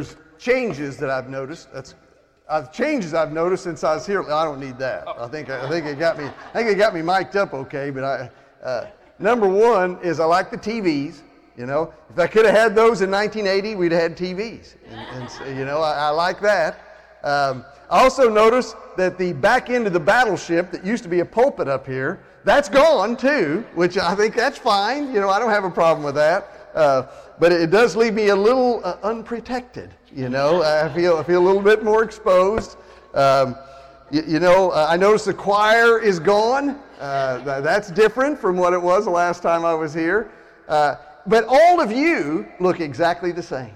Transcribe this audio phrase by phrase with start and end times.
[0.00, 1.72] there's changes that I've noticed.
[1.72, 1.94] That's
[2.48, 4.22] uh, changes I've noticed since I was here.
[4.22, 5.06] I don't need that.
[5.06, 6.24] I think I think it got me.
[6.24, 7.90] I think it got me mic'd up okay.
[7.90, 8.30] But I,
[8.64, 8.86] uh,
[9.18, 11.20] number one is I like the TVs.
[11.56, 14.76] You know, if I could have had those in 1980, we'd have had TVs.
[14.88, 16.78] And, and so, you know, I, I, like that.
[17.22, 21.20] Um, I also noticed that the back end of the battleship that used to be
[21.20, 25.12] a pulpit up here, that's gone too, which I think that's fine.
[25.12, 26.59] You know, I don't have a problem with that.
[26.74, 27.06] Uh,
[27.38, 29.94] but it does leave me a little uh, unprotected.
[30.14, 32.76] You know, I feel, I feel a little bit more exposed.
[33.14, 33.56] Um,
[34.10, 36.78] you, you, know, uh, I notice the choir is gone.
[36.98, 40.30] Uh, that's different from what it was the last time I was here.
[40.68, 40.96] Uh,
[41.26, 43.72] but all of you look exactly the same.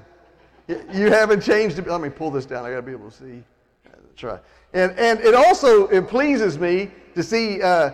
[0.68, 1.84] You haven't changed.
[1.86, 2.64] Let me pull this down.
[2.64, 3.42] I got to be able to see.
[3.84, 4.40] That's right.
[4.72, 7.92] And, and it also it pleases me to see uh,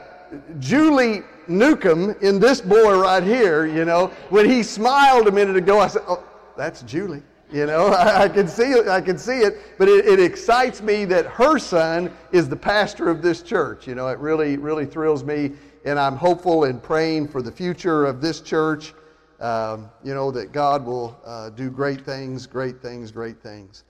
[0.59, 3.67] Julie Newcomb in this boy right here.
[3.67, 6.25] You know, when he smiled a minute ago, I said, "Oh,
[6.57, 8.89] that's Julie." You know, I, I can see it.
[8.89, 9.59] I can see it.
[9.77, 13.87] But it, it excites me that her son is the pastor of this church.
[13.87, 15.53] You know, it really, really thrills me,
[15.85, 18.95] and I'm hopeful and praying for the future of this church.
[19.41, 23.85] Um, you know that God will uh, do great things, great things, great things.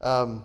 [0.00, 0.44] Um,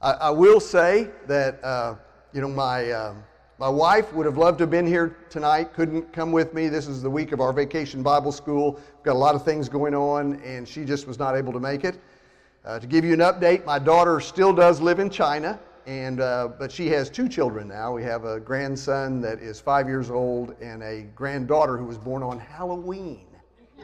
[0.00, 1.96] I, I, will say that uh,
[2.32, 2.90] you know my.
[2.90, 3.22] Um,
[3.58, 6.68] my wife would have loved to have been here tonight, couldn't come with me.
[6.68, 8.74] This is the week of our vacation Bible school.
[8.74, 11.58] We've got a lot of things going on, and she just was not able to
[11.58, 11.98] make it.
[12.64, 16.50] Uh, to give you an update, my daughter still does live in China, and, uh,
[16.56, 17.92] but she has two children now.
[17.92, 22.22] We have a grandson that is five years old and a granddaughter who was born
[22.22, 23.26] on Halloween.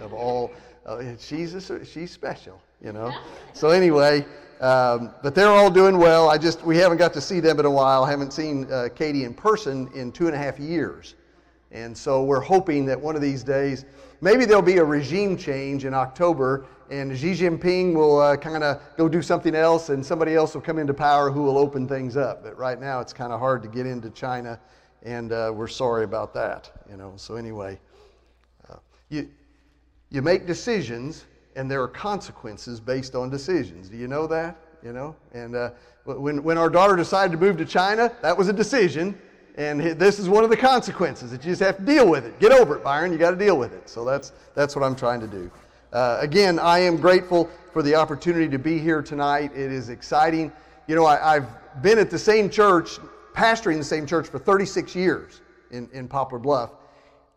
[0.00, 0.52] Of all,
[0.86, 3.12] uh, she's, a, she's special, you know.
[3.54, 4.24] So, anyway,
[4.60, 6.30] um, but they're all doing well.
[6.30, 8.04] I just we haven't got to see them in a while.
[8.04, 11.14] I haven't seen uh, Katie in person in two and a half years,
[11.72, 13.84] and so we're hoping that one of these days,
[14.20, 18.80] maybe there'll be a regime change in October, and Xi Jinping will uh, kind of
[18.96, 22.16] go do something else, and somebody else will come into power who will open things
[22.16, 22.42] up.
[22.42, 24.60] But right now, it's kind of hard to get into China,
[25.02, 26.70] and uh, we're sorry about that.
[26.90, 27.12] You know.
[27.16, 27.80] So anyway,
[28.70, 28.76] uh,
[29.08, 29.28] you
[30.10, 31.24] you make decisions
[31.56, 33.88] and there are consequences based on decisions.
[33.88, 34.56] Do you know that?
[34.82, 35.70] You know, and uh,
[36.04, 39.18] when when our daughter decided to move to China, that was a decision,
[39.56, 42.38] and this is one of the consequences that you just have to deal with it.
[42.38, 43.10] Get over it, Byron.
[43.10, 43.88] You got to deal with it.
[43.88, 45.50] So that's that's what I'm trying to do.
[45.92, 49.52] Uh, again, I am grateful for the opportunity to be here tonight.
[49.54, 50.52] It is exciting.
[50.86, 52.98] You know, I, I've been at the same church,
[53.32, 56.70] pastoring the same church for 36 years in, in Poplar Bluff.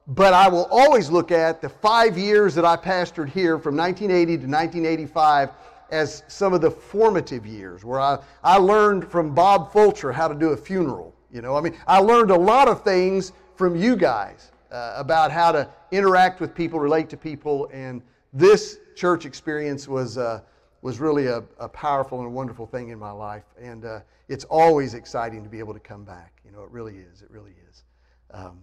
[0.07, 4.37] But I will always look at the five years that I pastored here from 1980
[4.37, 5.49] to 1985
[5.91, 10.35] as some of the formative years where I, I learned from Bob Fulcher how to
[10.35, 11.13] do a funeral.
[11.31, 15.31] You know, I mean, I learned a lot of things from you guys uh, about
[15.31, 18.01] how to interact with people, relate to people, and
[18.31, 20.41] this church experience was, uh,
[20.81, 23.43] was really a, a, powerful and wonderful thing in my life.
[23.59, 26.41] And uh, it's always exciting to be able to come back.
[26.45, 27.21] You know, it really is.
[27.21, 27.83] It really is.
[28.31, 28.59] Um,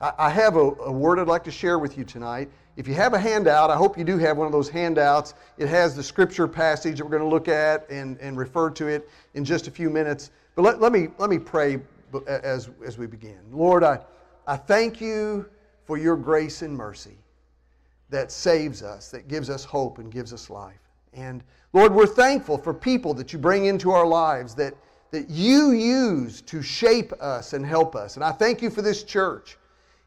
[0.00, 2.48] I have a, a, word I'd like to share with you tonight.
[2.76, 5.34] If you have a handout, I hope you do have one of those handouts.
[5.56, 8.86] It has the scripture passage that we're going to look at and, and refer to
[8.86, 10.30] it in just a few minutes.
[10.54, 11.80] But let, let, me, let me pray
[12.28, 13.40] as, as we begin.
[13.50, 13.98] Lord, I,
[14.46, 15.46] I thank you
[15.84, 17.18] for your grace and mercy
[18.08, 20.78] that saves us, that gives us hope and gives us life.
[21.12, 21.42] And
[21.72, 24.74] Lord, we're thankful for people that you bring into our lives that,
[25.10, 28.14] that you use to shape us and help us.
[28.14, 29.58] And I thank you for this church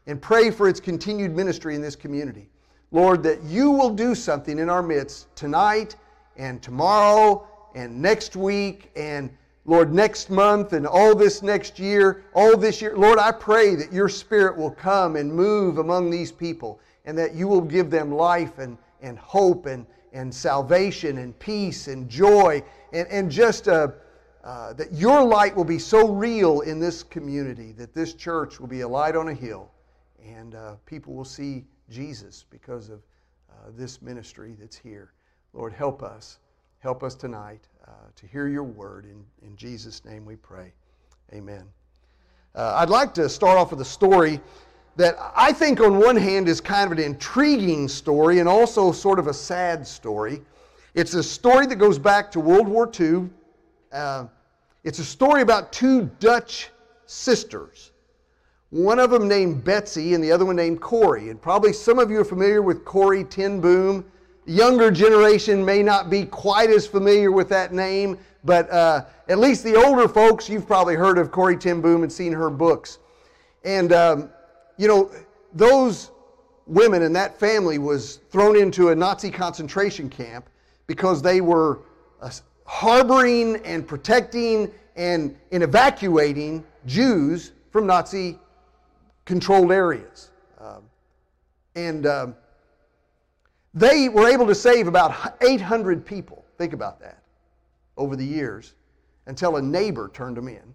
[0.06, 2.48] and pray for its continued ministry in this community.
[2.90, 5.96] Lord, that you will do something in our midst tonight
[6.36, 9.30] and tomorrow and next week and
[9.64, 12.96] Lord, next month and all this next year, all this year.
[12.96, 17.34] Lord, I pray that your spirit will come and move among these people and that
[17.34, 22.62] you will give them life and, and hope and, and salvation and peace and joy
[22.92, 23.88] and, and just uh,
[24.44, 28.66] uh, that your light will be so real in this community that this church will
[28.66, 29.71] be a light on a hill
[30.24, 33.00] and uh, people will see Jesus because of
[33.50, 35.12] uh, this ministry that's here.
[35.52, 36.38] Lord, help us.
[36.78, 39.04] Help us tonight uh, to hear your word.
[39.04, 40.72] In, in Jesus' name we pray.
[41.32, 41.64] Amen.
[42.54, 44.40] Uh, I'd like to start off with a story
[44.96, 49.18] that I think, on one hand, is kind of an intriguing story and also sort
[49.18, 50.42] of a sad story.
[50.94, 53.30] It's a story that goes back to World War II.
[53.90, 54.26] Uh,
[54.84, 56.70] it's a story about two Dutch
[57.06, 57.91] sisters
[58.72, 61.28] one of them named Betsy and the other one named Corrie.
[61.28, 64.02] And probably some of you are familiar with Corrie ten Boom.
[64.46, 69.62] Younger generation may not be quite as familiar with that name, but uh, at least
[69.62, 72.98] the older folks, you've probably heard of Corrie ten Boom and seen her books.
[73.62, 74.30] And, um,
[74.78, 75.10] you know,
[75.52, 76.10] those
[76.66, 80.48] women and that family was thrown into a Nazi concentration camp
[80.86, 81.80] because they were
[82.22, 82.30] uh,
[82.64, 88.38] harboring and protecting and, and evacuating Jews from Nazi
[89.32, 90.28] controlled areas.
[90.60, 90.82] Um,
[91.74, 92.36] and um,
[93.72, 96.44] they were able to save about 800 people.
[96.58, 97.22] Think about that
[97.96, 98.74] over the years
[99.24, 100.74] until a neighbor turned them in.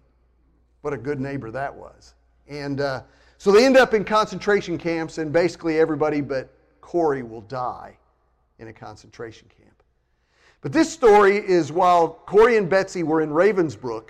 [0.80, 2.14] What a good neighbor that was.
[2.48, 3.02] And uh,
[3.36, 7.96] so they end up in concentration camps, and basically everybody but Corrie will die
[8.58, 9.84] in a concentration camp.
[10.62, 14.08] But this story is while Corrie and Betsy were in Ravensbrück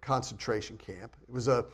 [0.00, 1.14] concentration camp.
[1.28, 1.66] It was a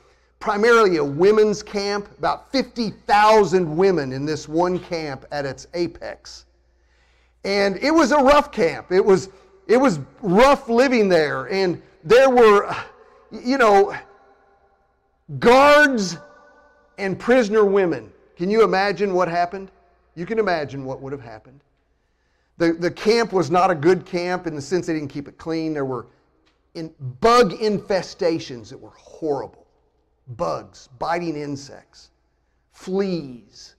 [0.44, 6.44] primarily a women's camp, about 50,000 women in this one camp at its apex.
[7.44, 8.92] And it was a rough camp.
[8.92, 9.30] It was
[9.66, 12.76] it was rough living there and there were
[13.32, 13.96] you know
[15.38, 16.18] guards
[16.98, 18.12] and prisoner women.
[18.36, 19.70] Can you imagine what happened?
[20.14, 21.60] You can imagine what would have happened.
[22.58, 25.38] The, the camp was not a good camp in the sense they didn't keep it
[25.38, 25.72] clean.
[25.72, 26.06] There were
[26.74, 26.92] in,
[27.22, 29.63] bug infestations that were horrible
[30.28, 32.10] bugs, biting insects,
[32.72, 33.74] fleas,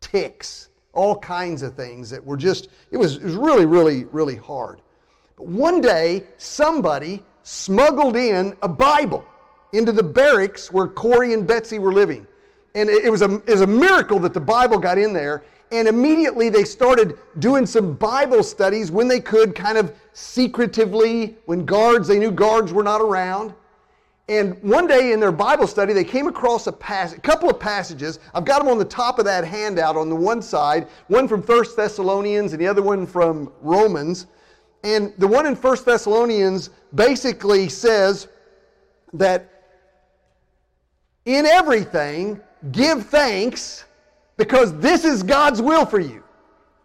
[0.00, 4.36] ticks, all kinds of things that were just, it was, it was really, really, really
[4.36, 4.80] hard.
[5.36, 9.24] But one day, somebody smuggled in a Bible
[9.72, 12.26] into the barracks where Corrie and Betsy were living.
[12.76, 15.44] And it was, a, it was a miracle that the Bible got in there.
[15.72, 21.64] And immediately they started doing some Bible studies when they could, kind of secretively, when
[21.64, 23.54] guards, they knew guards were not around.
[24.28, 27.60] And one day in their Bible study, they came across a, pass- a couple of
[27.60, 28.18] passages.
[28.32, 31.42] I've got them on the top of that handout on the one side, one from
[31.42, 34.26] 1 Thessalonians and the other one from Romans.
[34.82, 38.28] And the one in 1 Thessalonians basically says
[39.12, 39.50] that
[41.26, 42.40] in everything,
[42.72, 43.84] give thanks
[44.38, 46.22] because this is God's will for you.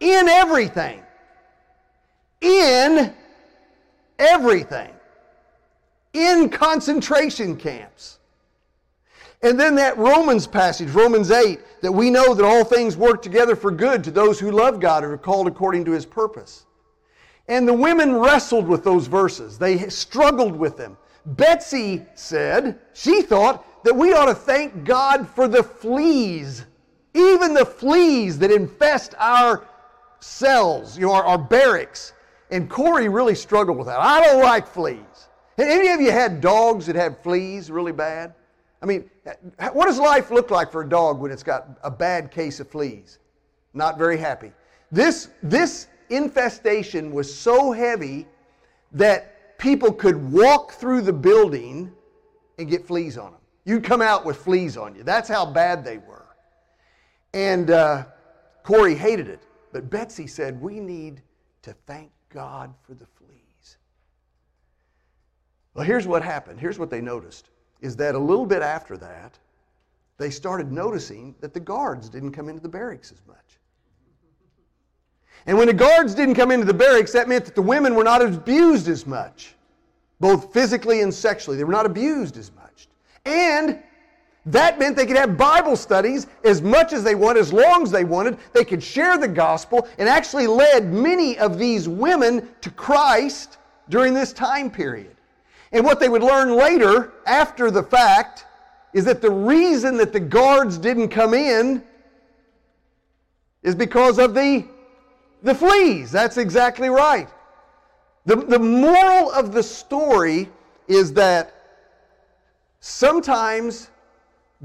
[0.00, 1.02] In everything.
[2.42, 3.14] In
[4.18, 4.90] everything.
[6.12, 8.18] In concentration camps.
[9.42, 13.56] And then that Romans passage, Romans 8, that we know that all things work together
[13.56, 16.66] for good to those who love God and are called according to his purpose.
[17.48, 20.96] And the women wrestled with those verses, they struggled with them.
[21.24, 26.66] Betsy said, she thought that we ought to thank God for the fleas,
[27.14, 29.66] even the fleas that infest our
[30.20, 32.12] cells, you know, our, our barracks.
[32.50, 34.00] And Corrie really struggled with that.
[34.00, 35.28] I don't like fleas.
[35.60, 38.34] Any of you had dogs that had fleas really bad?
[38.82, 39.10] I mean,
[39.72, 42.68] what does life look like for a dog when it's got a bad case of
[42.68, 43.18] fleas?
[43.74, 44.52] Not very happy.
[44.90, 48.26] This, this infestation was so heavy
[48.92, 51.92] that people could walk through the building
[52.58, 53.40] and get fleas on them.
[53.64, 55.02] You'd come out with fleas on you.
[55.02, 56.26] That's how bad they were.
[57.34, 58.06] And uh,
[58.62, 59.42] Corrie hated it.
[59.72, 61.22] But Betsy said, We need
[61.62, 63.19] to thank God for the fleas.
[65.80, 66.60] Well, here's what happened.
[66.60, 67.48] Here's what they noticed
[67.80, 69.38] is that a little bit after that,
[70.18, 73.58] they started noticing that the guards didn't come into the barracks as much.
[75.46, 78.04] And when the guards didn't come into the barracks, that meant that the women were
[78.04, 79.54] not abused as much,
[80.20, 81.56] both physically and sexually.
[81.56, 82.86] They were not abused as much.
[83.24, 83.82] And
[84.44, 87.90] that meant they could have Bible studies as much as they wanted, as long as
[87.90, 88.36] they wanted.
[88.52, 93.56] They could share the gospel and actually led many of these women to Christ
[93.88, 95.16] during this time period.
[95.72, 98.46] And what they would learn later, after the fact,
[98.92, 101.82] is that the reason that the guards didn't come in
[103.62, 104.64] is because of the,
[105.42, 106.10] the fleas.
[106.10, 107.28] That's exactly right.
[108.26, 110.48] The, the moral of the story
[110.88, 111.54] is that
[112.80, 113.90] Sometimes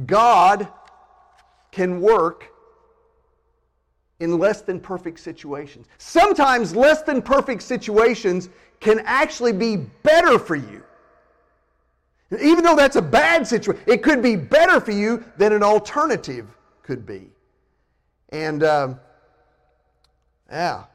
[0.05, 0.69] God
[1.71, 2.51] can work
[4.21, 5.87] in less than perfect situations.
[5.97, 8.47] Sometimes less than perfect situations
[8.79, 10.81] can actually be better for you.
[12.31, 16.47] Even though that's a bad situation, it could be better for you than an alternative
[16.81, 17.29] could be.
[18.29, 18.99] And um,
[20.49, 20.85] yeah,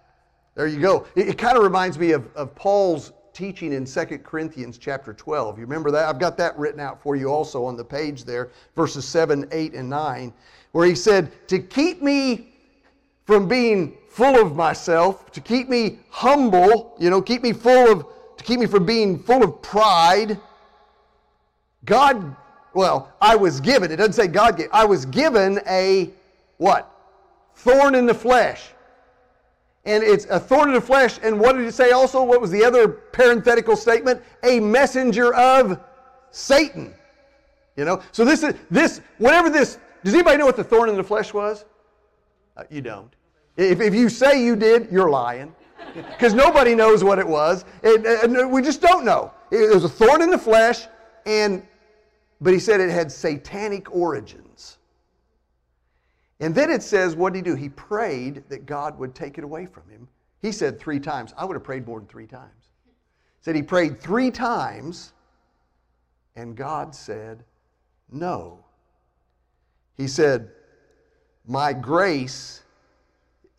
[0.55, 1.07] there you go.
[1.15, 5.59] It, it kind of reminds me of, of Paul's teaching in 2 Corinthians chapter 12.
[5.59, 6.09] You remember that?
[6.09, 9.75] I've got that written out for you also on the page there, verses 7, 8,
[9.75, 10.33] and 9,
[10.73, 12.49] where he said, To keep me
[13.25, 18.07] from being full of myself, to keep me humble, you know, keep me full of,
[18.37, 20.39] to keep me from being full of pride,
[21.85, 22.37] God,
[22.75, 26.11] well, I was given, it doesn't say God gave, I was given a
[26.59, 26.91] what?
[27.55, 28.71] Thorn in the flesh
[29.85, 31.19] and it's a thorn in the flesh.
[31.23, 32.23] And what did it say also?
[32.23, 34.23] What was the other parenthetical statement?
[34.43, 35.81] A messenger of
[36.31, 36.93] Satan.
[37.77, 38.03] You know?
[38.13, 41.33] So this is this, whatever this, does anybody know what the thorn in the flesh
[41.33, 41.65] was?
[42.57, 43.13] Uh, you don't.
[43.57, 45.55] If, if you say you did, you're lying.
[45.95, 47.65] because nobody knows what it was.
[47.83, 49.33] It, we just don't know.
[49.51, 50.87] It was a thorn in the flesh,
[51.25, 51.67] and
[52.41, 54.79] but he said it had satanic origins.
[56.41, 57.55] And then it says, what did he do?
[57.55, 60.09] He prayed that God would take it away from him.
[60.41, 61.35] He said three times.
[61.37, 62.71] I would have prayed more than three times.
[62.87, 65.13] He Said he prayed three times,
[66.37, 67.45] and God said,
[68.11, 68.65] No.
[69.99, 70.51] He said,
[71.47, 72.63] My grace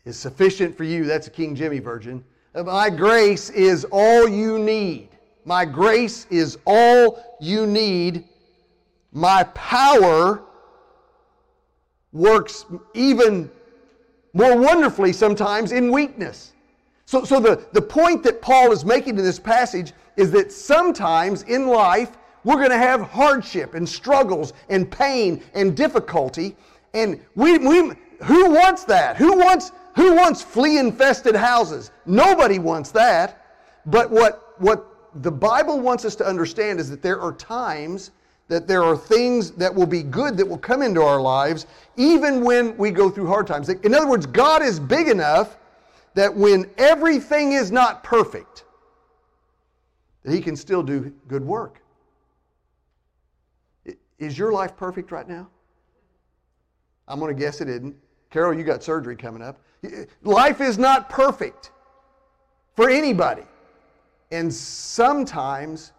[0.06, 1.06] is sufficient for you.
[1.06, 2.24] That's a King Jimmy version.
[2.56, 5.10] My grace is all you need.
[5.46, 8.28] My grace is all you need.
[9.12, 10.44] My power
[12.12, 13.50] works even
[14.34, 16.54] more wonderfully sometimes in weakness.
[17.06, 21.44] So, so the, the point that Paul is making in this passage is that sometimes
[21.44, 26.56] in life we're going to have hardship and struggles and pain and difficulty.
[26.94, 29.18] And we, we, who wants that?
[29.18, 31.92] Who wants, who wants flea infested houses?
[32.06, 33.46] Nobody wants that.
[33.86, 34.88] But what, what
[35.22, 38.12] the Bible wants us to understand is that there are times
[38.52, 42.44] that there are things that will be good that will come into our lives even
[42.44, 43.70] when we go through hard times.
[43.70, 45.56] In other words, God is big enough
[46.16, 48.66] that when everything is not perfect,
[50.24, 51.82] that He can still do good work.
[54.20, 55.48] Is your life perfect right now?
[57.08, 57.96] I'm going to guess it isn't.
[58.32, 59.62] Carol, you got surgery coming up.
[60.24, 61.72] Life is not perfect
[62.76, 63.44] for anybody.
[64.30, 65.94] And sometimes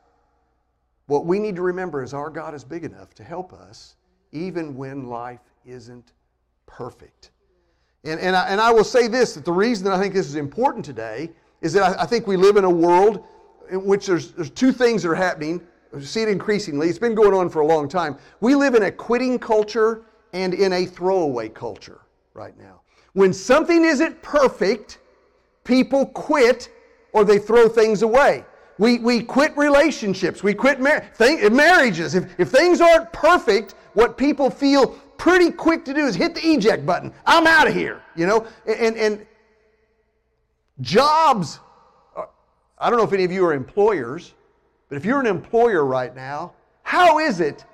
[1.13, 3.97] what we need to remember is our God is big enough to help us
[4.33, 6.15] even when life isn't
[6.65, 7.33] perfect.
[8.03, 10.27] And, and, I, and I will say this that the reason that I think this
[10.27, 13.27] is important today is that I, I think we live in a world
[13.71, 15.61] in which there's, there's two things that are happening.
[15.93, 16.89] We see it increasingly.
[16.89, 18.17] It's been going on for a long time.
[18.41, 22.01] We live in a quitting culture and in a throwaway culture
[22.33, 22.81] right now.
[23.13, 24.99] When something isn't perfect,
[25.65, 26.71] people quit
[27.13, 28.47] or they throw things away.
[28.83, 30.43] We, we quit relationships.
[30.43, 31.05] We quit mar-
[31.53, 32.17] marriages.
[32.17, 36.41] If, if things aren't perfect, what people feel pretty quick to do is hit the
[36.41, 37.15] eject button.
[37.25, 38.45] I'm out of here, you know?
[38.67, 39.27] And, and
[40.81, 41.61] jobs,
[42.17, 42.25] uh,
[42.77, 44.35] I don't know if any of you are employers,
[44.89, 47.65] but if you're an employer right now, how is it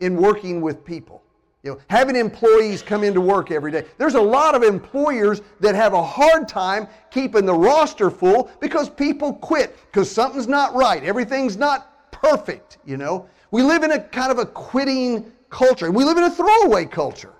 [0.00, 1.22] in working with people?
[1.62, 3.84] You know, having employees come into work every day.
[3.98, 8.88] There's a lot of employers that have a hard time keeping the roster full because
[8.88, 11.04] people quit because something's not right.
[11.04, 13.28] Everything's not perfect, you know.
[13.50, 15.90] We live in a kind of a quitting culture.
[15.90, 17.34] We live in a throwaway culture.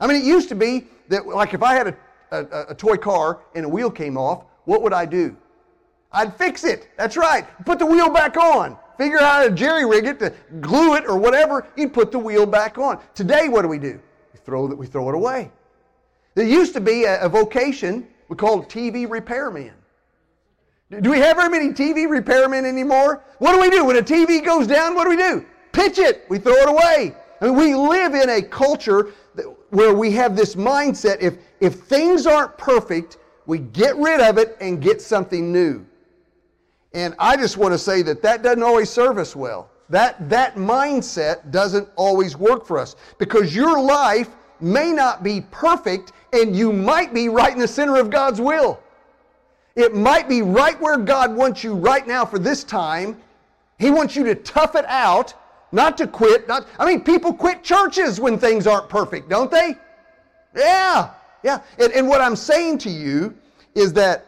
[0.00, 1.96] I mean, it used to be that, like, if I had a,
[2.30, 5.36] a, a toy car and a wheel came off, what would I do?
[6.12, 6.88] I'd fix it.
[6.96, 7.46] That's right.
[7.66, 8.78] Put the wheel back on.
[8.96, 11.66] Figure out how to jerry rig it to glue it or whatever.
[11.76, 13.00] You'd put the wheel back on.
[13.14, 14.00] Today, what do we do?
[14.32, 15.50] We throw, we throw it away.
[16.34, 19.72] There used to be a, a vocation we called TV repairmen.
[21.00, 23.24] Do we have very many TV repairmen anymore?
[23.38, 23.84] What do we do?
[23.84, 25.44] When a TV goes down, what do we do?
[25.72, 26.24] Pitch it.
[26.28, 27.14] We throw it away.
[27.40, 31.80] I mean, we live in a culture that, where we have this mindset if, if
[31.80, 35.84] things aren't perfect, we get rid of it and get something new.
[36.94, 39.68] And I just want to say that that doesn't always serve us well.
[39.90, 46.12] That, that mindset doesn't always work for us because your life may not be perfect
[46.32, 48.80] and you might be right in the center of God's will.
[49.76, 53.20] It might be right where God wants you right now for this time.
[53.78, 55.34] He wants you to tough it out,
[55.72, 56.46] not to quit.
[56.46, 59.76] Not, I mean, people quit churches when things aren't perfect, don't they?
[60.56, 61.10] Yeah,
[61.42, 61.60] yeah.
[61.78, 63.34] And, and what I'm saying to you
[63.74, 64.26] is that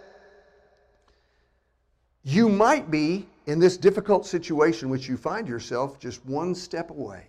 [2.26, 7.28] you might be in this difficult situation which you find yourself just one step away,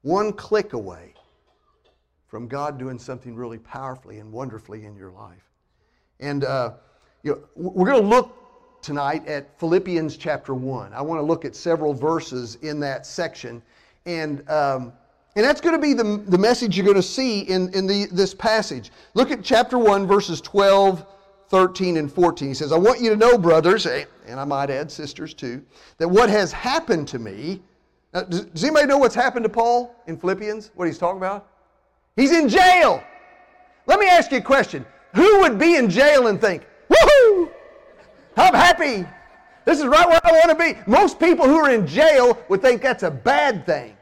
[0.00, 1.12] one click away
[2.28, 5.42] from God doing something really powerfully and wonderfully in your life.
[6.18, 6.72] And uh,
[7.22, 8.34] you know, we're going to look
[8.80, 10.94] tonight at Philippians chapter 1.
[10.94, 13.60] I want to look at several verses in that section.
[14.06, 14.94] And, um,
[15.36, 18.06] and that's going to be the, the message you're going to see in, in the,
[18.12, 18.92] this passage.
[19.12, 21.04] Look at chapter 1, verses 12
[21.48, 22.48] 13 and 14.
[22.48, 25.64] He says, I want you to know, brothers, eh, and I might add sisters too,
[25.98, 27.62] that what has happened to me.
[28.12, 30.70] Now, does, does anybody know what's happened to Paul in Philippians?
[30.74, 31.46] What he's talking about?
[32.16, 33.02] He's in jail.
[33.86, 34.84] Let me ask you a question.
[35.14, 37.50] Who would be in jail and think, woohoo,
[38.36, 39.06] I'm happy.
[39.64, 40.78] This is right where I want to be.
[40.90, 43.96] Most people who are in jail would think that's a bad thing.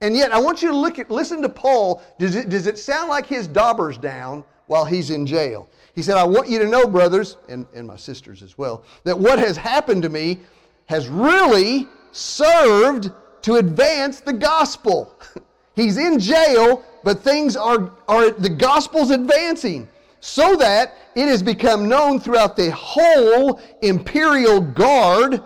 [0.00, 2.02] And yet, I want you to look at, listen to Paul.
[2.18, 5.68] Does it, does it sound like his dauber's down while he's in jail?
[5.96, 9.18] He said, I want you to know, brothers, and, and my sisters as well, that
[9.18, 10.40] what has happened to me
[10.84, 13.10] has really served
[13.42, 15.18] to advance the gospel.
[15.74, 19.88] He's in jail, but things are, are the gospel's advancing.
[20.20, 25.42] so that it has become known throughout the whole imperial guard.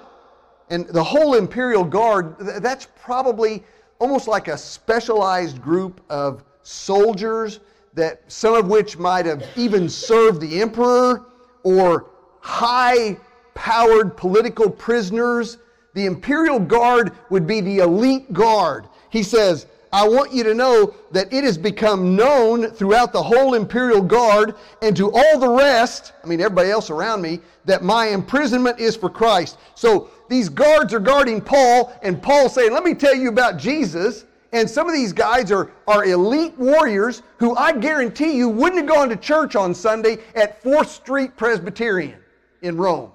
[0.68, 3.62] And the whole imperial guard, that's probably
[4.00, 7.60] almost like a specialized group of soldiers
[7.94, 11.26] that some of which might have even served the emperor
[11.62, 13.16] or high
[13.54, 15.58] powered political prisoners.
[15.94, 18.86] The imperial guard would be the elite guard.
[19.10, 23.54] He says, I want you to know that it has become known throughout the whole
[23.54, 28.06] imperial guard and to all the rest, I mean, everybody else around me, that my
[28.06, 29.58] imprisonment is for Christ.
[29.74, 34.24] So these guards are guarding Paul, and Paul saying, Let me tell you about Jesus.
[34.52, 38.88] And some of these guys are, are elite warriors who I guarantee you wouldn't have
[38.88, 42.18] gone to church on Sunday at 4th Street Presbyterian
[42.62, 43.12] in Rome.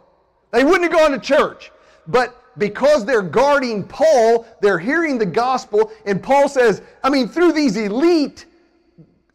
[0.51, 1.71] They wouldn't have gone to church.
[2.07, 7.51] But because they're guarding Paul, they're hearing the gospel, and Paul says, I mean, through
[7.51, 8.45] these elite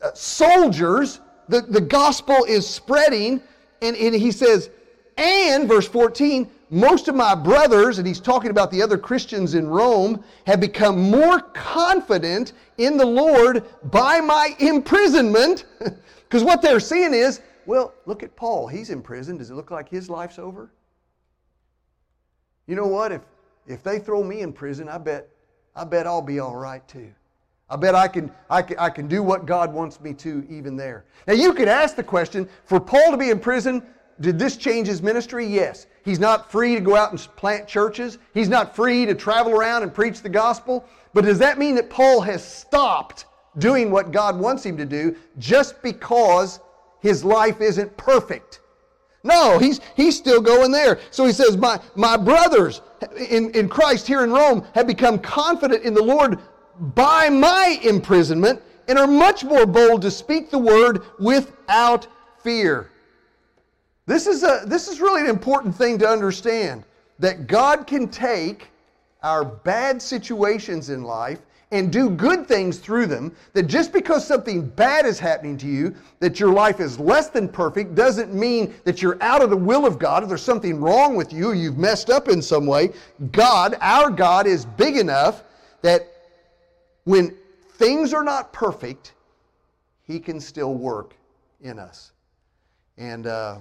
[0.00, 3.42] uh, soldiers, the, the gospel is spreading,
[3.82, 4.70] and, and he says,
[5.18, 9.66] and, verse 14, most of my brothers, and he's talking about the other Christians in
[9.68, 15.64] Rome, have become more confident in the Lord by my imprisonment.
[16.30, 18.68] Because what they're seeing is, well, look at Paul.
[18.68, 19.36] He's in prison.
[19.36, 20.70] Does it look like his life's over?
[22.68, 23.10] You know what?
[23.10, 23.22] If,
[23.66, 25.28] if they throw me in prison, I bet,
[25.74, 27.10] I bet I'll be all right too.
[27.68, 30.76] I bet I can, I, can, I can do what God wants me to even
[30.76, 31.04] there.
[31.26, 33.82] Now, you could ask the question for Paul to be in prison,
[34.20, 35.44] did this change his ministry?
[35.46, 35.86] Yes.
[36.04, 38.18] He's not free to go out and plant churches.
[38.34, 40.86] He's not free to travel around and preach the gospel.
[41.12, 43.26] But does that mean that Paul has stopped
[43.58, 46.60] doing what God wants him to do just because
[47.00, 48.60] his life isn't perfect?
[49.22, 50.98] No, he's, he's still going there.
[51.10, 52.80] So he says, My, my brothers
[53.28, 56.38] in, in Christ here in Rome have become confident in the Lord
[56.78, 62.06] by my imprisonment and are much more bold to speak the word without
[62.42, 62.90] fear.
[64.10, 66.82] This is, a, this is really an important thing to understand
[67.20, 68.66] that God can take
[69.22, 71.38] our bad situations in life
[71.70, 75.94] and do good things through them, that just because something bad is happening to you,
[76.18, 79.86] that your life is less than perfect, doesn't mean that you're out of the will
[79.86, 82.90] of God, or there's something wrong with you, or you've messed up in some way.
[83.30, 85.44] God, our God, is big enough
[85.82, 86.08] that
[87.04, 87.36] when
[87.74, 89.12] things are not perfect,
[90.02, 91.14] He can still work
[91.60, 92.10] in us.
[92.98, 93.58] And, uh,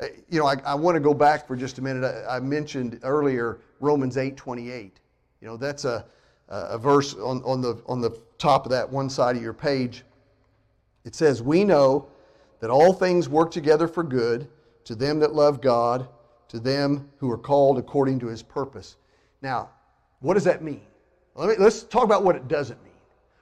[0.00, 2.04] Uh, you know, I, I want to go back for just a minute.
[2.04, 5.00] I, I, mentioned earlier Romans 8 28.
[5.40, 6.04] You know, that's a,
[6.48, 10.04] a verse on, on, the, on the top of that one side of your page.
[11.04, 12.08] It says, We know
[12.60, 14.48] that all things work together for good
[14.84, 16.08] to them that love God,
[16.48, 18.96] to them who are called according to his purpose.
[19.42, 19.70] Now,
[20.20, 20.82] what does that mean?
[21.34, 22.92] Let me, let's talk about what it doesn't mean.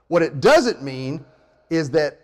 [0.07, 1.23] What it doesn't mean
[1.69, 2.19] is that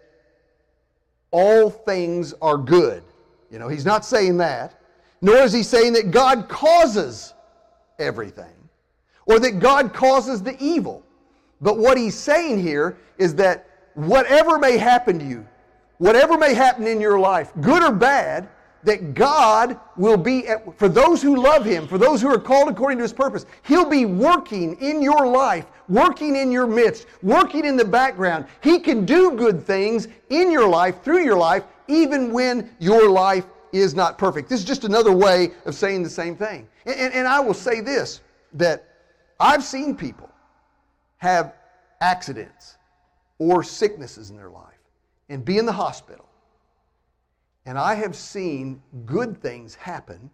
[1.31, 3.03] all things are good.
[3.51, 4.79] You know, he's not saying that.
[5.21, 7.33] Nor is he saying that God causes
[7.97, 8.53] everything
[9.25, 11.03] or that God causes the evil.
[11.61, 15.45] But what he's saying here is that whatever may happen to you,
[15.97, 18.47] whatever may happen in your life, good or bad,
[18.83, 22.69] that God will be, at, for those who love Him, for those who are called
[22.69, 27.65] according to His purpose, He'll be working in your life, working in your midst, working
[27.65, 28.45] in the background.
[28.61, 33.45] He can do good things in your life, through your life, even when your life
[33.71, 34.49] is not perfect.
[34.49, 36.67] This is just another way of saying the same thing.
[36.85, 38.21] And, and, and I will say this
[38.53, 38.85] that
[39.39, 40.29] I've seen people
[41.17, 41.53] have
[42.01, 42.77] accidents
[43.37, 44.79] or sicknesses in their life
[45.29, 46.25] and be in the hospital.
[47.65, 50.29] And I have seen good things happen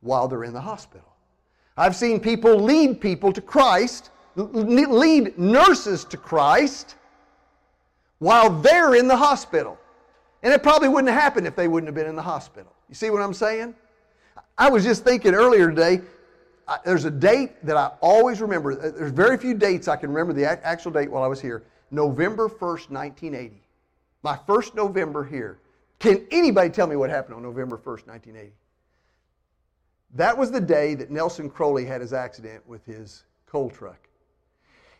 [0.00, 1.08] while they're in the hospital.
[1.76, 6.96] I've seen people lead people to Christ, lead nurses to Christ
[8.18, 9.78] while they're in the hospital.
[10.42, 12.72] And it probably wouldn't have happened if they wouldn't have been in the hospital.
[12.88, 13.74] You see what I'm saying?
[14.56, 16.00] I was just thinking earlier today,
[16.66, 18.72] I, there's a date that I always remember.
[18.72, 21.64] Uh, there's very few dates I can remember the actual date while I was here.
[21.90, 23.62] November 1st, 1980.
[24.22, 25.58] My first November here.
[25.98, 28.52] Can anybody tell me what happened on November 1st, 1980?
[30.14, 34.08] That was the day that Nelson Crowley had his accident with his coal truck.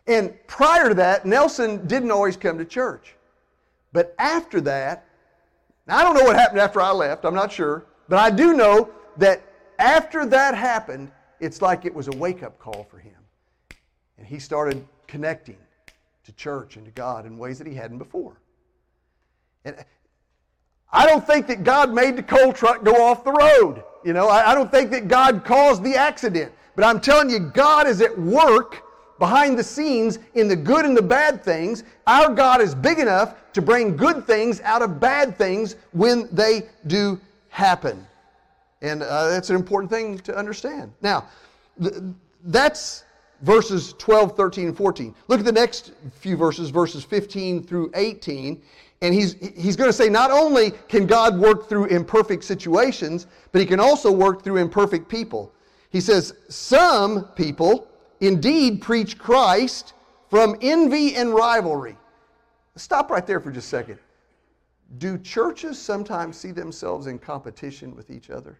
[0.07, 3.15] And prior to that, Nelson didn't always come to church.
[3.93, 5.08] But after that,
[5.89, 8.53] now, I don't know what happened after I left, I'm not sure, but I do
[8.53, 9.43] know that
[9.79, 13.15] after that happened, it's like it was a wake up call for him.
[14.19, 15.57] And he started connecting
[16.25, 18.41] to church and to God in ways that he hadn't before.
[19.65, 19.83] And uh,
[20.93, 23.83] I don't think that God made the coal truck go off the road.
[24.05, 26.53] You know, I, I don't think that God caused the accident.
[26.77, 28.85] But I'm telling you, God is at work
[29.19, 31.85] behind the scenes in the good and the bad things.
[32.07, 36.69] Our God is big enough to bring good things out of bad things when they
[36.87, 38.07] do happen.
[38.81, 40.93] And uh, that's an important thing to understand.
[41.03, 41.27] Now,
[41.83, 41.95] th-
[42.45, 43.05] that's
[43.43, 45.15] verses 12, 13, and 14.
[45.27, 48.63] Look at the next few verses, verses 15 through 18.
[49.01, 53.61] And he's, he's going to say not only can God work through imperfect situations, but
[53.61, 55.53] he can also work through imperfect people.
[55.91, 57.88] He says, Some people
[58.21, 59.95] indeed preach Christ
[60.29, 61.97] from envy and rivalry.
[62.77, 63.99] Stop right there for just a second.
[64.99, 68.59] Do churches sometimes see themselves in competition with each other?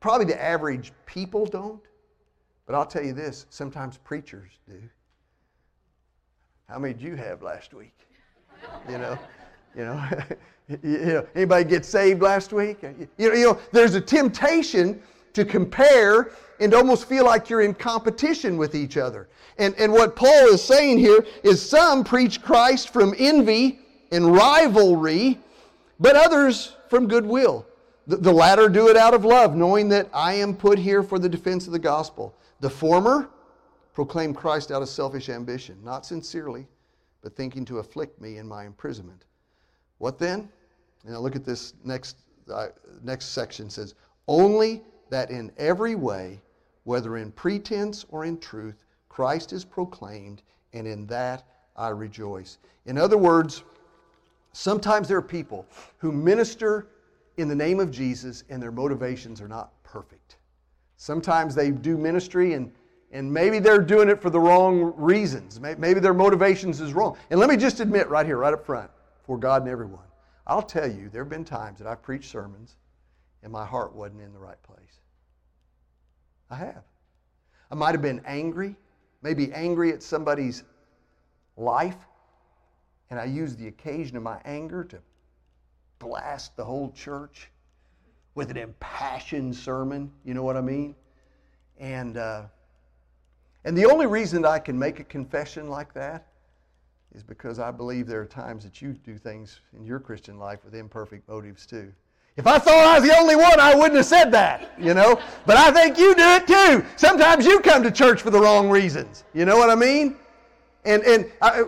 [0.00, 1.82] Probably the average people don't,
[2.66, 4.80] but I'll tell you this sometimes preachers do.
[6.68, 7.96] How many did you have last week?
[8.88, 9.18] You know,
[9.76, 10.08] you know,
[10.82, 12.82] you know anybody get saved last week?
[12.82, 15.02] You know, you know, there's a temptation
[15.34, 19.28] to compare and almost feel like you're in competition with each other.
[19.58, 23.80] And, and what Paul is saying here is some preach Christ from envy
[24.12, 25.38] and rivalry,
[25.98, 27.66] but others from goodwill.
[28.06, 31.18] The, the latter do it out of love, knowing that I am put here for
[31.18, 32.34] the defense of the gospel.
[32.60, 33.30] The former
[33.94, 36.66] proclaim Christ out of selfish ambition, not sincerely,
[37.22, 39.24] but thinking to afflict me in my imprisonment.
[39.98, 40.48] What then?
[41.04, 42.16] Now look at this next,
[42.52, 42.68] uh,
[43.02, 43.94] next section says,
[44.28, 46.40] Only that in every way,
[46.84, 48.76] whether in pretense or in truth,
[49.08, 51.44] Christ is proclaimed, and in that
[51.76, 52.58] I rejoice.
[52.86, 53.62] In other words,
[54.52, 55.66] sometimes there are people
[55.98, 56.88] who minister
[57.36, 60.36] in the name of Jesus and their motivations are not perfect.
[60.96, 62.70] Sometimes they do ministry and,
[63.12, 65.58] and maybe they're doing it for the wrong reasons.
[65.58, 67.16] Maybe their motivations is wrong.
[67.30, 68.90] And let me just admit right here, right up front,
[69.24, 70.04] for God and everyone,
[70.46, 72.76] I'll tell you, there have been times that I've preached sermons
[73.42, 75.00] and my heart wasn't in the right place.
[76.50, 76.82] I have.
[77.70, 78.76] I might have been angry,
[79.22, 80.64] maybe angry at somebody's
[81.56, 81.96] life,
[83.10, 84.98] and I used the occasion of my anger to
[85.98, 87.50] blast the whole church
[88.34, 90.10] with an impassioned sermon.
[90.24, 90.94] You know what I mean?
[91.78, 92.44] And, uh,
[93.64, 96.26] and the only reason I can make a confession like that
[97.14, 100.64] is because I believe there are times that you do things in your Christian life
[100.64, 101.92] with imperfect motives too.
[102.36, 105.20] If I thought I was the only one, I wouldn't have said that, you know?
[105.46, 106.84] But I think you do it too.
[106.96, 109.24] Sometimes you come to church for the wrong reasons.
[109.34, 110.16] You know what I mean?
[110.86, 111.64] And, and uh,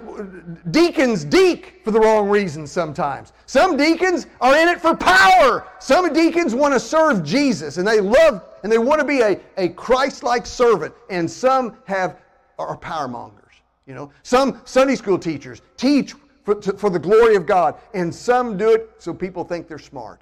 [0.71, 3.35] deacons deek for the wrong reasons sometimes.
[3.45, 5.69] Some deacons are in it for power.
[5.81, 9.39] Some deacons want to serve Jesus and they love and they want to be a,
[9.59, 10.95] a Christ like servant.
[11.11, 12.17] And some have
[12.59, 13.43] are power mongers.
[13.87, 18.15] You know, some Sunday school teachers teach for, to, for the glory of God, and
[18.15, 20.21] some do it so people think they're smart.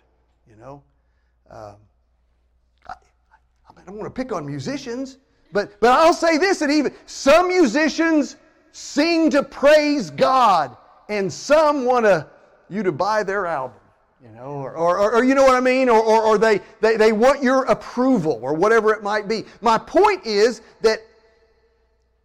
[1.50, 1.76] Um,
[2.88, 2.94] I,
[3.68, 5.18] I don't want to pick on musicians,
[5.52, 8.36] but but I'll say this: that even some musicians
[8.72, 10.76] sing to praise God,
[11.08, 12.26] and some want to,
[12.68, 13.76] you to buy their album.
[14.22, 15.88] You know, or, or, or you know what I mean?
[15.88, 19.44] Or, or, or they, they, they want your approval or whatever it might be.
[19.62, 21.00] My point is that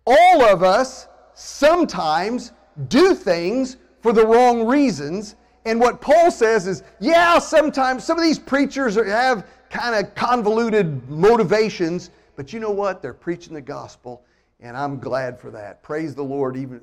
[0.05, 2.51] all of us sometimes
[2.89, 5.35] do things for the wrong reasons.
[5.65, 11.09] And what Paul says is, yeah, sometimes some of these preachers have kind of convoluted
[11.09, 13.01] motivations, but you know what?
[13.01, 14.23] They're preaching the gospel
[14.59, 15.83] and I'm glad for that.
[15.83, 16.57] Praise the Lord.
[16.57, 16.81] Even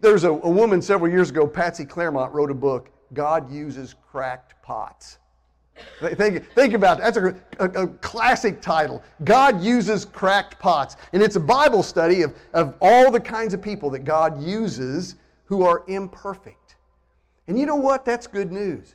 [0.00, 2.90] there's a, a woman several years ago, Patsy Clairmont, wrote a book.
[3.12, 5.18] God uses cracked pots.
[6.00, 7.14] Think, think about that.
[7.14, 9.02] That's a, a, a, classic title.
[9.24, 10.96] God uses cracked pots.
[11.12, 15.16] And it's a Bible study of, of all the kinds of people that God uses
[15.44, 16.61] who are imperfect.
[17.48, 18.04] And you know what?
[18.04, 18.94] That's good news.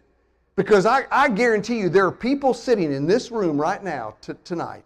[0.55, 4.33] Because I, I guarantee you, there are people sitting in this room right now, t-
[4.43, 4.83] tonight,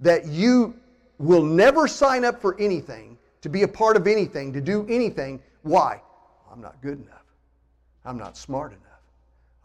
[0.00, 0.74] that you
[1.18, 5.40] will never sign up for anything, to be a part of anything, to do anything.
[5.62, 6.00] Why?
[6.52, 7.24] I'm not good enough.
[8.04, 8.82] I'm not smart enough.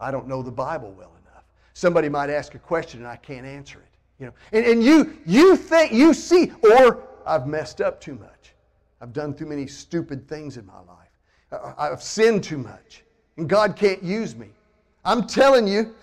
[0.00, 1.44] I don't know the Bible well enough.
[1.72, 3.84] Somebody might ask a question and I can't answer it.
[4.18, 8.54] You know, and, and you you think you see, or I've messed up too much.
[9.00, 11.74] I've done too many stupid things in my life.
[11.78, 13.03] I've sinned too much.
[13.36, 14.48] And God can't use me.
[15.04, 15.94] I'm telling you,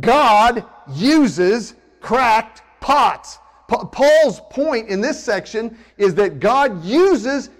[0.00, 3.38] God uses cracked pots.
[3.68, 7.50] Paul's point in this section is that God uses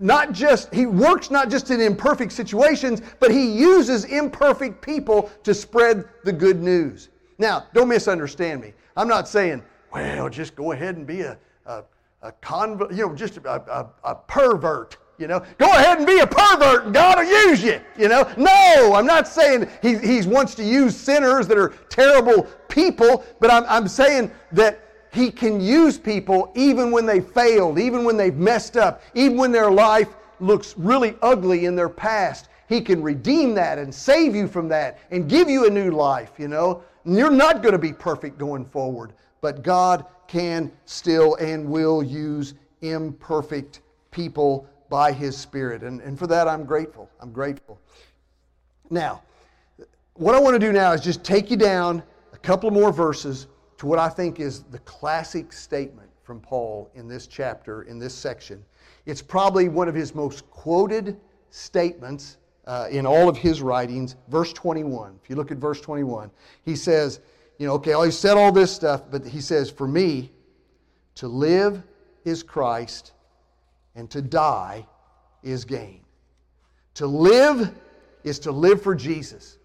[0.00, 5.54] not just, he works not just in imperfect situations, but he uses imperfect people to
[5.54, 7.10] spread the good news.
[7.38, 8.72] Now, don't misunderstand me.
[8.96, 11.84] I'm not saying, well, just go ahead and be a, a,
[12.22, 12.32] a
[12.90, 16.86] you know, just a, a, a pervert you know go ahead and be a pervert
[16.86, 20.64] and god will use you you know no i'm not saying he, he wants to
[20.64, 24.80] use sinners that are terrible people but i'm, I'm saying that
[25.12, 29.50] He can use people even when they failed, even when they've messed up, even when
[29.50, 32.48] their life looks really ugly in their past.
[32.68, 36.32] He can redeem that and save you from that and give you a new life,
[36.38, 36.84] you know.
[37.04, 42.02] And you're not going to be perfect going forward, but God can still and will
[42.04, 43.80] use imperfect
[44.12, 45.82] people by His Spirit.
[45.82, 47.08] And, and for that, I'm grateful.
[47.20, 47.80] I'm grateful.
[48.90, 49.22] Now,
[50.14, 52.02] what I want to do now is just take you down
[52.34, 53.46] a couple more verses
[53.78, 58.14] to what I think is the classic statement from Paul in this chapter, in this
[58.14, 58.62] section.
[59.06, 64.16] It's probably one of his most quoted statements uh, in all of his writings.
[64.28, 65.18] Verse 21.
[65.22, 66.30] If you look at verse 21,
[66.62, 67.20] he says,
[67.58, 70.32] you know, okay, he said all this stuff, but he says, For me,
[71.16, 71.82] to live
[72.24, 73.12] is Christ,
[74.00, 74.86] and to die
[75.42, 76.00] is gain.
[76.94, 77.70] To live
[78.24, 79.58] is to live for Jesus.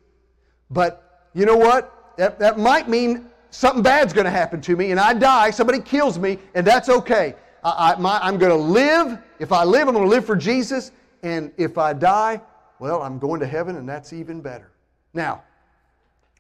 [0.70, 2.14] But you know what?
[2.18, 5.80] That, that might mean something bad's going to happen to me and I die, somebody
[5.80, 7.36] kills me, and that's okay.
[7.64, 7.94] I,
[8.28, 9.18] am going to live.
[9.40, 10.92] If I live, I'm going to live for Jesus.
[11.24, 12.42] And if I die,
[12.78, 14.70] well, I'm going to heaven, and that's even better.
[15.14, 15.44] Now,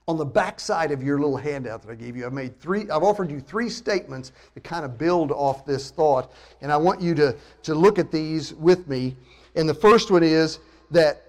[0.08, 2.89] on the back side of your little handout that I gave you, I've made three,
[2.89, 6.32] I've offered you three statements that kind of build off this thought.
[6.62, 9.15] And I want you to, to look at these with me.
[9.56, 10.60] And the first one is
[10.91, 11.24] that,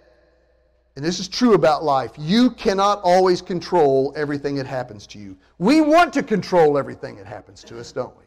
[0.94, 5.36] and this is true about life, you cannot always control everything that happens to you.
[5.58, 8.24] We want to control everything that happens to us, don't we?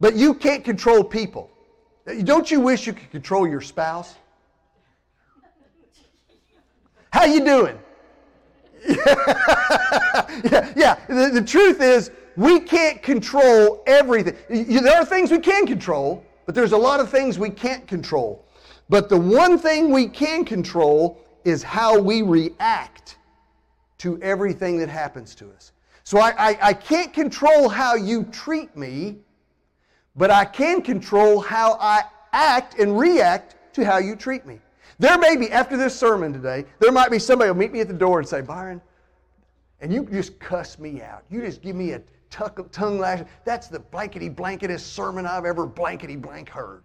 [0.00, 1.50] But you can't control people.
[2.24, 4.14] Don't you wish you could control your spouse?
[7.12, 7.78] How you doing?
[8.88, 10.96] yeah, yeah.
[11.08, 14.36] The, the, truth is, we can't control everything.
[14.48, 18.44] There are things we can control, but there's a lot of things we can't control.
[18.88, 23.18] But the one thing we can control is how we react
[23.98, 25.72] to everything that happens to us.
[26.04, 29.18] So I, I, I can't control how you treat me,
[30.16, 34.58] but I can control how I act and react to how you treat me.
[34.98, 37.88] There may be, after this sermon today, there might be somebody who'll meet me at
[37.88, 38.80] the door and say, Byron,
[39.80, 41.24] and you just cuss me out.
[41.30, 43.24] You just give me a tuck, tongue lash.
[43.44, 46.84] That's the blankety blanketest sermon I've ever blankety blank heard.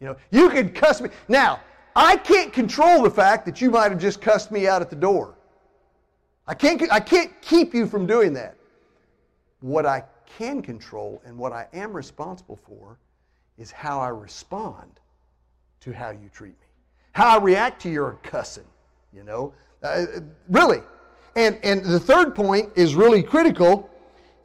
[0.00, 1.10] You know, you could cuss me.
[1.28, 1.60] Now,
[1.94, 4.96] I can't control the fact that you might have just cussed me out at the
[4.96, 5.36] door.
[6.46, 8.56] I can't, I can't keep you from doing that.
[9.60, 10.04] What I
[10.38, 12.98] can control and what I am responsible for
[13.58, 15.00] is how I respond
[15.80, 16.69] to how you treat me
[17.20, 18.64] how I react to your cussing,
[19.12, 19.52] you know.
[19.82, 20.06] Uh,
[20.48, 20.80] really.
[21.36, 23.90] And, and the third point is really critical,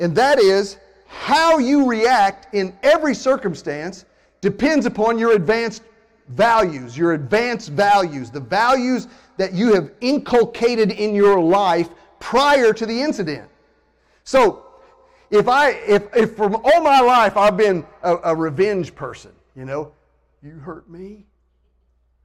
[0.02, 4.04] and that is how you react in every circumstance
[4.42, 5.84] depends upon your advanced
[6.28, 9.08] values, your advanced values, the values
[9.38, 11.88] that you have inculcated in your life
[12.20, 13.50] prior to the incident.
[14.26, 14.66] So,
[15.32, 19.64] if I, if, if from all my life I've been a, a revenge person, you
[19.64, 19.94] know,
[20.44, 21.26] you hurt me,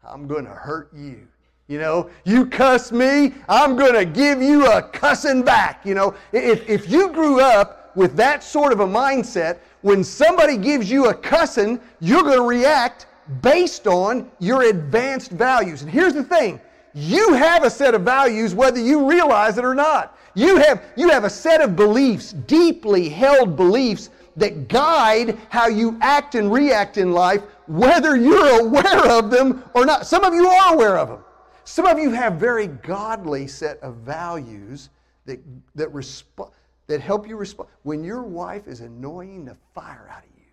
[0.04, 1.26] I'm going to hurt you.
[1.68, 5.86] You know, you cuss me, I'm going to give you a cussing back.
[5.86, 10.56] You know, if, if you grew up with that sort of a mindset, when somebody
[10.56, 13.06] gives you a cussing, you're going to react
[13.40, 15.82] based on your advanced values.
[15.82, 16.60] And here's the thing
[16.92, 20.18] you have a set of values whether you realize it or not.
[20.34, 25.98] You have, you have a set of beliefs, deeply held beliefs, that guide how you
[26.00, 30.04] act and react in life whether you're aware of them or not.
[30.04, 31.24] Some of you are aware of them.
[31.62, 34.90] Some of you have very godly set of values
[35.26, 35.38] that,
[35.76, 36.50] that, resp-
[36.88, 37.68] that help you respond.
[37.84, 40.46] When your wife is annoying the fire out of you,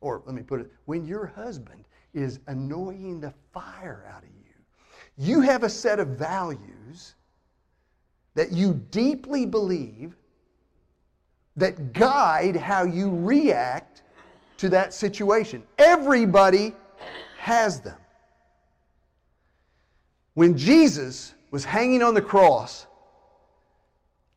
[0.00, 4.54] or let me put it, when your husband is annoying the fire out of you,
[5.16, 7.14] you have a set of values
[8.34, 10.16] that you deeply believe
[11.56, 14.02] that guide how you react
[14.60, 15.62] to that situation.
[15.78, 16.74] Everybody
[17.38, 17.96] has them.
[20.34, 22.86] When Jesus was hanging on the cross,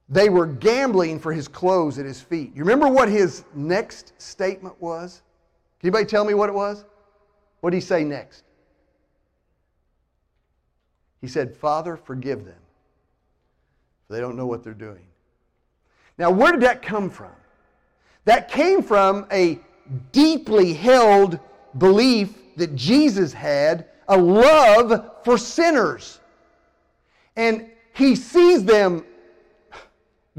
[0.07, 2.55] they were gambling for his clothes at his feet.
[2.55, 5.21] You remember what his next statement was?
[5.79, 6.85] Can anybody tell me what it was?
[7.59, 8.45] What did he say next?
[11.19, 12.59] He said, Father, forgive them,
[14.07, 15.05] for they don't know what they're doing.
[16.17, 17.31] Now, where did that come from?
[18.25, 19.59] That came from a
[20.11, 21.39] deeply held
[21.77, 26.19] belief that Jesus had a love for sinners.
[27.35, 29.05] And he sees them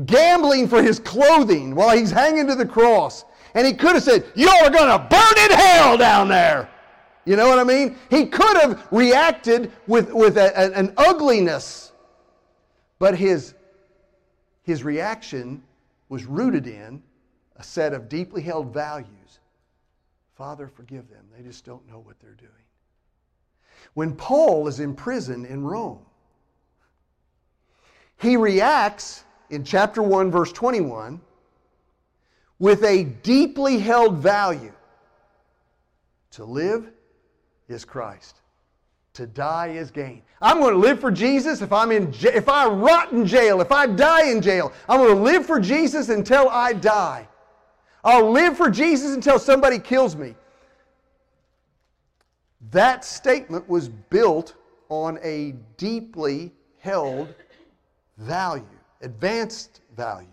[0.07, 3.25] gambling for his clothing while he's hanging to the cross.
[3.55, 6.69] And he could have said, You're going to burn in hell down there.
[7.25, 7.97] You know what I mean?
[8.11, 11.93] He could have reacted with, with a, a, an ugliness.
[12.99, 13.55] But his,
[14.63, 15.63] his reaction
[16.09, 17.03] was rooted in
[17.57, 19.09] a set of deeply held values,
[20.37, 21.25] Father, forgive them.
[21.37, 22.51] They just don't know what they're doing.
[23.95, 26.01] When Paul is in prison in Rome,
[28.19, 31.21] he reacts in chapter 1, verse 21,
[32.59, 34.73] with a deeply held value.
[36.33, 36.91] To live
[37.69, 38.41] is Christ.
[39.15, 40.23] To die is gain.
[40.43, 43.71] I'm going to live for Jesus if I'm in if I rot in jail, if
[43.71, 44.73] I die in jail.
[44.89, 47.29] I'm going to live for Jesus until I die.
[48.05, 50.35] I'll live for Jesus until somebody kills me.
[52.71, 54.55] That statement was built
[54.91, 57.35] on a deeply held
[58.19, 58.65] value,
[59.01, 60.29] advanced value.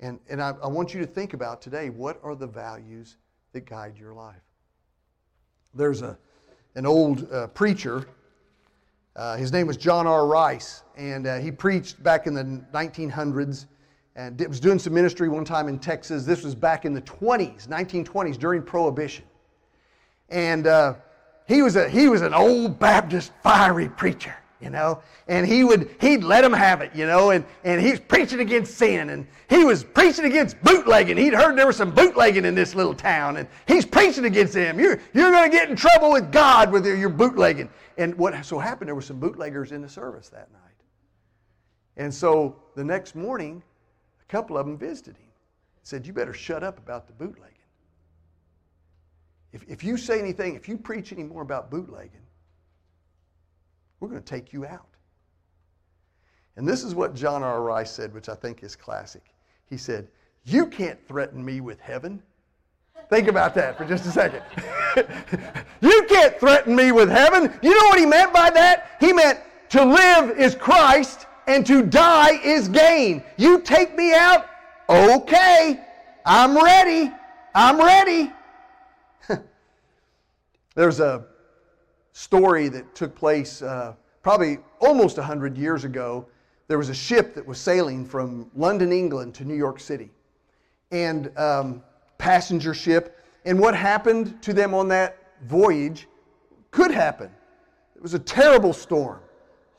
[0.00, 3.16] And, and I, I want you to think about today what are the values
[3.52, 4.42] that guide your life?
[5.74, 6.18] There's a,
[6.74, 8.06] an old uh, preacher.
[9.16, 10.26] Uh, his name was John R.
[10.26, 12.44] Rice, and uh, he preached back in the
[12.74, 13.66] 1900s
[14.16, 16.24] and was doing some ministry one time in Texas.
[16.24, 19.24] This was back in the 20s, 1920s, during Prohibition.
[20.28, 20.94] And uh,
[21.46, 25.02] he, was a, he was an old Baptist fiery preacher you know?
[25.28, 27.30] And he would he'd let them have it you know?
[27.30, 29.10] And, and he's preaching against sin.
[29.10, 31.16] And he was preaching against bootlegging.
[31.16, 33.36] He'd heard there was some bootlegging in this little town.
[33.36, 34.80] And he's preaching against them.
[34.80, 37.68] You're, you're going to get in trouble with god with your, your bootlegging.
[37.98, 40.60] And what so happened there were some bootleggers in the service that night.
[41.96, 43.62] And so the next morning
[44.28, 45.28] a couple of them visited him
[45.82, 47.50] said you better shut up about the bootlegging
[49.52, 52.24] if, if you say anything if you preach any more about bootlegging
[54.04, 54.86] we're going to take you out.
[56.56, 57.62] And this is what John R.
[57.62, 59.22] Rice said, which I think is classic.
[59.64, 60.08] He said,
[60.44, 62.22] You can't threaten me with heaven.
[63.08, 64.42] Think about that for just a second.
[65.80, 67.50] you can't threaten me with heaven.
[67.62, 68.96] You know what he meant by that?
[69.00, 73.22] He meant to live is Christ and to die is gain.
[73.36, 74.46] You take me out,
[74.88, 75.84] okay,
[76.24, 77.12] I'm ready.
[77.54, 78.32] I'm ready.
[80.74, 81.26] There's a
[82.12, 86.26] story that took place uh, probably almost 100 years ago.
[86.66, 90.10] There was a ship that was sailing from London, England to New York City,
[90.90, 91.82] and um,
[92.18, 93.22] passenger ship.
[93.44, 96.08] And what happened to them on that voyage
[96.70, 97.30] could happen.
[97.94, 99.20] It was a terrible storm,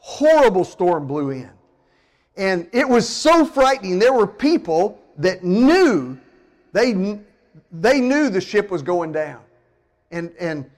[0.05, 1.49] horrible storm blew in.
[2.37, 3.97] And it was so frightening.
[3.97, 6.15] There were people that knew,
[6.73, 7.19] they,
[7.71, 9.41] they knew the ship was going down.
[10.11, 10.69] And, and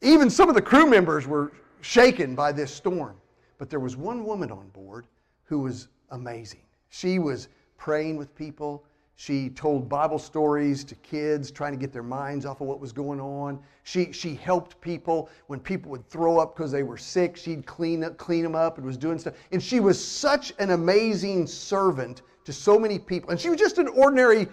[0.00, 3.16] even some of the crew members were shaken by this storm.
[3.58, 5.06] But there was one woman on board
[5.44, 6.62] who was amazing.
[6.88, 8.84] She was praying with people.
[9.20, 12.90] She told Bible stories to kids, trying to get their minds off of what was
[12.90, 13.58] going on.
[13.82, 17.36] She, she helped people when people would throw up because they were sick.
[17.36, 19.34] She'd clean, up, clean them up and was doing stuff.
[19.52, 23.28] And she was such an amazing servant to so many people.
[23.28, 24.48] And she was just an ordinary,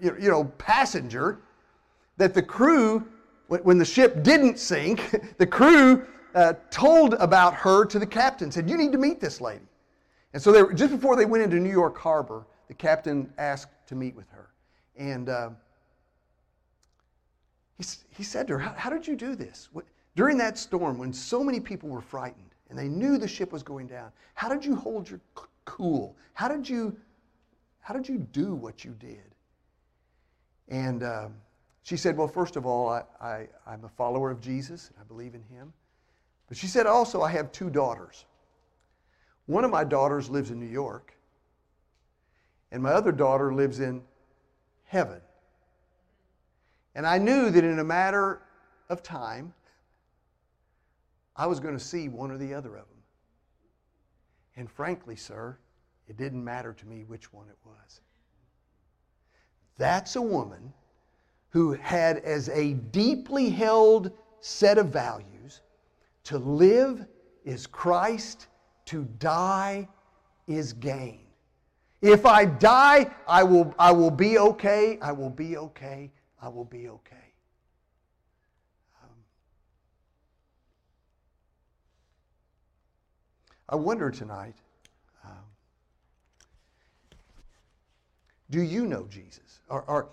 [0.00, 1.40] you know, passenger
[2.16, 3.06] that the crew
[3.48, 8.70] when the ship didn't sink, the crew uh, told about her to the captain, said,
[8.70, 9.66] You need to meet this lady.
[10.32, 13.94] And so, they just before they went into New York Harbor, the captain asked to
[13.94, 14.50] meet with her.
[14.96, 15.50] And uh,
[17.76, 19.68] he, he said to her, how, how did you do this?
[19.72, 19.84] What,
[20.16, 23.62] during that storm, when so many people were frightened and they knew the ship was
[23.62, 25.20] going down, how did you hold your
[25.64, 26.16] cool?
[26.32, 26.96] How did you,
[27.80, 29.34] how did you do what you did?
[30.68, 31.02] And.
[31.02, 31.34] Um,
[31.88, 35.08] she said, Well, first of all, I, I, I'm a follower of Jesus and I
[35.08, 35.72] believe in him.
[36.46, 38.26] But she said, Also, I have two daughters.
[39.46, 41.14] One of my daughters lives in New York,
[42.70, 44.02] and my other daughter lives in
[44.84, 45.20] heaven.
[46.94, 48.42] And I knew that in a matter
[48.88, 49.54] of time,
[51.36, 53.02] I was going to see one or the other of them.
[54.56, 55.56] And frankly, sir,
[56.08, 58.00] it didn't matter to me which one it was.
[59.76, 60.72] That's a woman
[61.50, 65.60] who had as a deeply held set of values
[66.24, 67.06] to live
[67.44, 68.48] is Christ,
[68.86, 69.88] to die
[70.46, 71.27] is gain.
[72.00, 76.64] If I die, I will, I will be okay, I will be okay, I will
[76.64, 77.16] be okay.
[79.02, 79.10] Um,
[83.68, 84.54] I wonder tonight
[85.24, 85.32] um,
[88.50, 89.60] do you know Jesus?
[89.68, 90.08] Or, or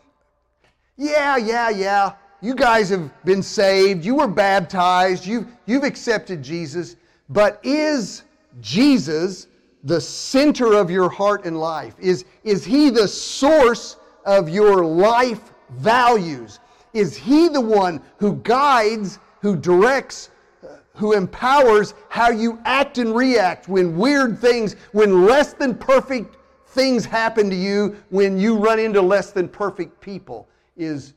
[0.98, 2.14] yeah, yeah, yeah.
[2.42, 4.04] You guys have been saved.
[4.04, 5.26] You were baptized.
[5.26, 6.96] You've, you've accepted Jesus.
[7.30, 8.24] But is
[8.62, 9.48] Jesus
[9.86, 11.96] the center of your heart and life?
[12.00, 16.60] Is, is He the source of your life values?
[16.94, 20.32] Is He the one who guides, who directs,
[20.64, 26.36] uh, who empowers how you act and react when weird things, when less than perfect
[26.76, 31.14] things happen to you when you run into less than perfect people is,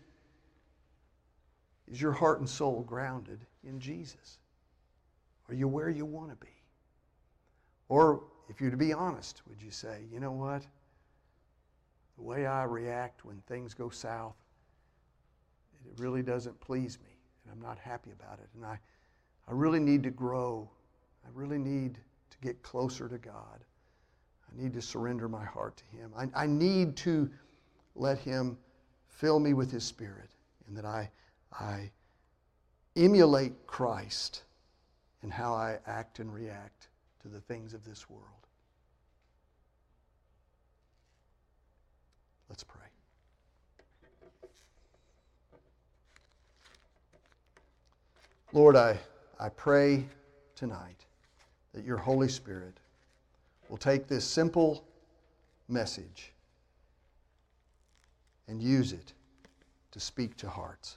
[1.89, 4.39] is your heart and soul grounded in Jesus?
[5.49, 6.53] Are you where you want to be?
[7.89, 10.63] Or if you're to be honest, would you say, you know what?
[12.17, 14.37] The way I react when things go south,
[15.87, 18.49] it really doesn't please me, and I'm not happy about it.
[18.55, 18.79] And I,
[19.47, 20.69] I really need to grow.
[21.25, 21.99] I really need
[22.31, 23.65] to get closer to God.
[24.51, 26.13] I need to surrender my heart to Him.
[26.17, 27.31] I, I need to
[27.95, 28.57] let Him
[29.09, 30.31] fill me with His Spirit,
[30.67, 31.11] and that I,
[31.53, 31.91] I
[32.97, 34.43] emulate Christ
[35.23, 36.89] in how I act and react
[37.33, 38.25] the things of this world.
[42.49, 42.81] Let's pray.
[48.53, 48.99] Lord, I,
[49.39, 50.07] I pray
[50.57, 51.05] tonight
[51.75, 52.81] that your Holy Spirit
[53.69, 54.85] will take this simple
[55.69, 56.33] message
[58.49, 59.13] and use it
[59.93, 60.97] to speak to hearts.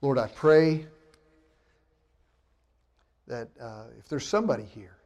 [0.00, 0.86] Lord, I pray
[3.26, 4.96] that uh, if there's somebody here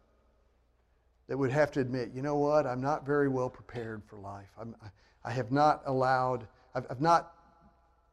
[1.28, 4.51] that would have to admit, you know what, I'm not very well prepared for life.
[4.61, 4.76] I'm,
[5.24, 7.32] I, have not allowed, I've, I've not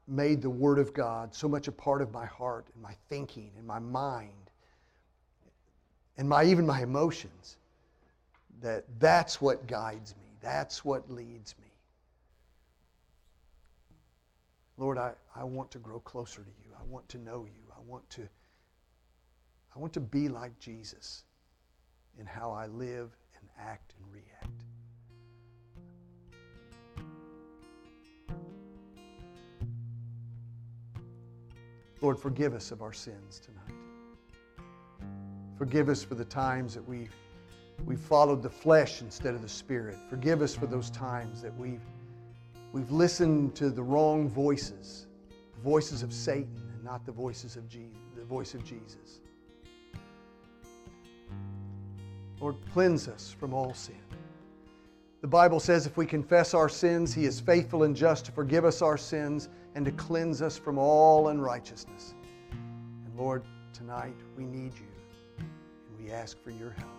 [0.07, 3.51] made the Word of God so much a part of my heart and my thinking
[3.57, 4.31] and my mind
[6.17, 7.57] and my, even my emotions
[8.61, 11.68] that that's what guides me, that's what leads me.
[14.79, 16.71] Lord, I, I want to grow closer to you.
[16.79, 17.61] I want to know you.
[17.75, 18.21] I want to,
[19.75, 21.25] I want to be like Jesus
[22.17, 24.63] in how I live and act and react.
[32.01, 33.77] Lord, forgive us of our sins tonight.
[35.57, 37.13] Forgive us for the times that we've,
[37.83, 39.97] we followed the flesh instead of the spirit.
[40.09, 41.81] Forgive us for those times that we've,
[42.71, 45.07] we've listened to the wrong voices,
[45.55, 49.21] the voices of Satan and not the voices of Jesus, the voice of Jesus.
[52.39, 53.99] Lord, cleanse us from all sin.
[55.21, 58.63] The Bible says if we confess our sins, He is faithful and just to forgive
[58.63, 62.15] us our sins and to cleanse us from all unrighteousness.
[62.51, 63.43] And Lord,
[63.73, 64.87] tonight we need you
[65.37, 66.98] and we ask for your help.